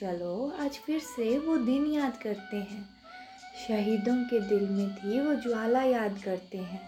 चलो, 0.00 0.52
आज 0.60 0.76
फिर 0.78 0.98
से 1.00 1.38
वो 1.38 1.56
दिन 1.58 1.86
याद 1.86 2.16
करते 2.16 2.56
हैं। 2.56 2.82
शहीदों 3.58 4.14
के 4.24 4.38
दिल 4.40 4.68
में 4.68 4.94
थी 4.96 5.20
वो 5.20 5.34
ज्वाला 5.42 5.80
याद 5.82 6.18
करते 6.24 6.58
हैं, 6.58 6.80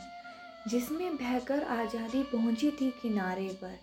जिसमें 0.68 1.16
बहकर 1.16 1.62
आज़ादी 1.72 2.22
पहुँची 2.24 2.70
थी 2.70 2.90
किनारे 3.02 3.48
पर। 3.62 3.78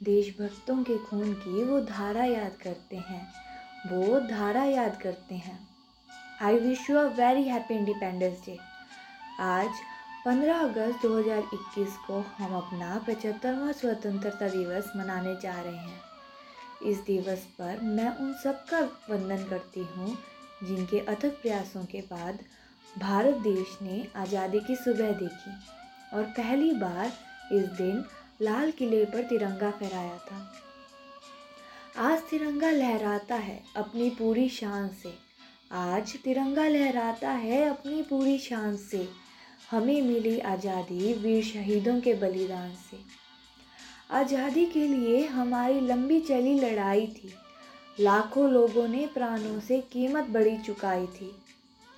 देशभक्तों 0.00 0.76
के 0.84 0.96
खून 1.00 1.32
की 1.34 1.62
वो 1.64 1.80
धारा 1.82 2.24
याद 2.24 2.56
करते 2.62 2.96
हैं, 2.96 3.22
वो 3.86 4.20
धारा 4.20 4.64
याद 4.64 5.00
करते 5.02 5.34
हैं। 5.36 5.58
I 6.42 6.58
wish 6.58 6.90
you 6.90 6.96
a 6.96 7.04
very 7.16 7.42
happy 7.42 7.74
independence 7.74 8.42
day 8.46 8.58
आज 9.42 9.80
15 10.26 10.60
अगस्त 10.60 11.02
2021 11.02 11.96
को 12.06 12.20
हम 12.38 12.56
अपना 12.56 12.98
पचहत्तरवा 13.08 13.72
स्वतंत्रता 13.72 14.48
दिवस 14.48 14.92
मनाने 14.96 15.34
जा 15.42 15.60
रहे 15.60 15.76
हैं। 15.76 16.15
इस 16.82 16.98
दिवस 16.98 17.44
पर 17.58 17.80
मैं 17.82 18.08
उन 18.10 18.32
सब 18.34 18.64
का 18.64 18.80
वंदन 19.10 19.44
करती 19.44 19.80
हूँ, 19.96 20.16
जिनके 20.64 21.00
अथक 21.00 21.40
प्रयासों 21.42 21.84
के 21.84 22.00
बाद 22.00 22.38
भारत 22.98 23.34
देश 23.42 23.78
ने 23.82 24.06
आज़ादी 24.16 24.60
की 24.60 24.76
सुबह 24.76 25.12
देखी 25.12 25.50
और 26.16 26.24
पहली 26.36 26.72
बार 26.72 27.12
इस 27.52 27.64
दिन 27.72 28.04
लाल 28.42 28.70
किले 28.70 29.04
पर 29.04 29.22
तिरंगा 29.22 29.70
फहराया 29.70 30.16
था। 30.20 30.52
आज 31.98 32.22
तिरंगा 32.30 32.70
लहराता 32.70 33.34
है 33.34 33.62
अपनी 33.76 34.08
पूरी 34.10 34.48
शान 34.48 34.88
से। 35.02 35.12
आज 35.72 36.16
तिरंगा 36.24 36.66
लहराता 36.68 37.30
है 37.30 37.62
अपनी 37.68 38.02
पूरी 38.02 38.38
शान 38.38 38.76
से। 38.76 39.08
हमें 39.70 40.02
मिली 40.02 40.38
आज़ादी 40.40 41.12
वीर 41.14 41.44
शहीदों 41.44 42.00
के 42.00 42.14
बलिदान 42.14 42.70
से। 42.70 42.96
आज़ादी 44.10 44.66
के 44.66 44.86
लिए 44.86 45.26
हमारी 45.26 45.80
लंबी 45.80 46.20
चली 46.20 46.60
लड़ाई 46.60 47.06
थी। 47.06 47.34
लाखों 48.00 48.50
लोगों 48.50 48.88
ने 48.88 49.06
प्राणों 49.14 49.60
से 49.60 49.80
कीमत 49.80 50.24
बड़ी 50.24 50.58
चुकाई 50.58 51.06
थी। 51.06 51.36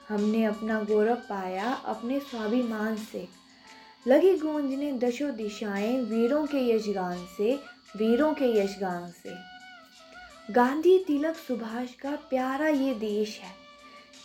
हमने 0.09 0.45
अपना 0.45 0.83
गौरव 0.83 1.15
पाया 1.15 1.73
अपने 1.73 2.21
स्वाभिमान 2.21 2.97
से। 2.97 3.29
लगी 4.07 4.39
गूंजने 4.39 4.93
दशो 4.93 5.31
दिशाएँ 5.31 6.01
वीरों 6.01 6.47
के 6.47 6.77
यशगान 6.77 7.27
से, 7.37 7.55
वीरों 7.97 8.33
के 8.35 8.59
यशगान 8.59 9.11
से। 9.11 9.35
गांधी 10.53 10.99
तिलक 10.99 11.37
सुभाष 11.37 11.95
का 11.95 12.11
प्यारा 12.11 12.69
ये 12.69 12.95
देश 12.95 13.41
है। 13.43 13.53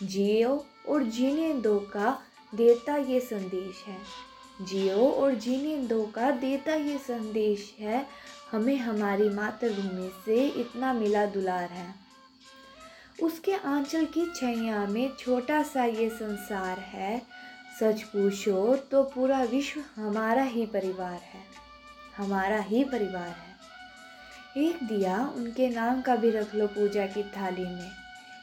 जियो 0.02 0.66
और 0.88 1.02
जीने 1.02 1.54
दो 1.54 1.78
का 1.78 2.22
देता 2.54 2.96
ये 2.96 3.20
संदेश 3.20 3.84
है। 3.86 3.98
जियो 4.60 5.08
और 5.10 5.34
जीने 5.34 5.76
दो 5.78 6.02
का 6.06 6.30
देता 6.30 6.74
ये 6.74 6.98
संदेश 6.98 7.74
है, 7.80 8.06
हमें 8.52 8.76
हमारी 8.76 9.28
मातृभूमि 9.28 10.10
से 10.24 10.46
इतना 10.60 10.92
मिला 10.92 11.24
दुलार 11.26 11.70
है। 11.70 11.94
उसके 13.22 13.54
आंचल 13.54 14.04
की 14.14 14.26
छैया 14.36 14.86
में 14.86 15.10
छोटा 15.18 15.62
सा 15.62 15.84
ये 15.84 16.08
संसार 16.10 16.78
है, 16.78 17.18
सच 17.80 18.02
पूछो 18.02 18.76
तो 18.90 19.02
पूरा 19.04 19.42
विश्व 19.42 19.80
हमारा 19.96 20.42
ही 20.44 20.66
परिवार 20.66 21.20
है, 21.24 21.42
हमारा 22.16 22.60
ही 22.60 22.84
परिवार 22.84 23.28
है। 23.28 24.62
एक 24.62 24.82
दिया 24.84 25.18
उनके 25.36 25.68
नाम 25.68 26.00
का 26.02 26.16
भी 26.16 26.30
रख 26.30 26.54
लो 26.54 26.66
पूजा 26.68 27.06
की 27.06 27.22
थाली 27.30 27.64
में। 27.64 27.90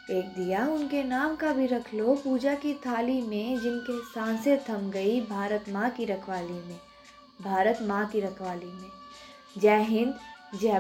एक 0.10 0.26
दिया 0.28 0.66
उनके 0.68 1.04
नाम 1.04 1.36
का 1.36 1.52
भी 1.54 1.66
रख 1.66 1.94
लो, 1.94 2.14
पूजा 2.16 2.54
की 2.56 2.74
थाली 2.86 3.22
में 3.22 3.60
जिनके 3.60 4.00
साँसें 4.06 4.58
थम 4.60 4.90
गई 4.92 5.20
भारत 5.22 5.66
माँ 5.70 5.90
की 5.90 6.06
रखवाली 6.06 6.54
में, 6.54 6.80
भारत 7.42 7.80
माँ 7.82 8.06
की 8.06 8.20
रखवाली 8.20 8.66
में। 8.66 8.90
जय 9.58 9.82
हिंद, 9.84 10.14
जय 10.62 10.80